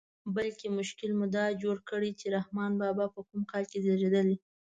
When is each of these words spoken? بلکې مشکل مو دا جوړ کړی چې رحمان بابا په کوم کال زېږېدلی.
بلکې 0.35 0.67
مشکل 0.79 1.11
مو 1.19 1.25
دا 1.35 1.45
جوړ 1.61 1.77
کړی 1.89 2.11
چې 2.19 2.25
رحمان 2.35 2.71
بابا 2.81 3.05
په 3.15 3.21
کوم 3.27 3.41
کال 3.51 3.63
زېږېدلی. 3.83 4.37